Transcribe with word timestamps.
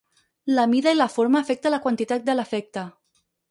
La 0.59 0.63
mida 0.71 0.93
i 0.95 0.97
la 0.97 1.07
forma 1.17 1.43
afecta 1.45 1.73
la 1.75 1.81
quantitat 1.85 2.27
de 2.31 2.37
l'efecte. 2.39 2.89